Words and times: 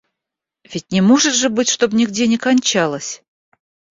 Ведь 0.63 0.91
не 0.91 0.99
может 0.99 1.35
же 1.35 1.49
быть, 1.51 1.69
чтоб 1.69 1.93
нигде 1.93 2.25
не 2.25 2.39
кончалась! 2.39 3.21